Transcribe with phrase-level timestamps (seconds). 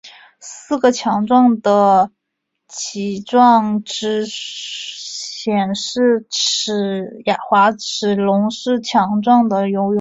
[0.39, 2.11] 四个强壮的
[2.67, 6.25] 鳍状肢显示
[7.49, 9.89] 滑齿龙是强壮的游泳者。